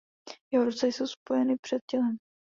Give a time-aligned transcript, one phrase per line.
[0.53, 2.17] Jeho ruce jsou spojeny před tělem.